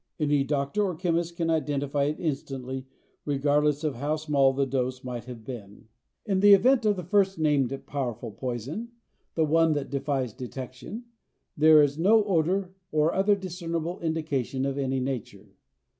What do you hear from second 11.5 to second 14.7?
there is no odor or other discernible indication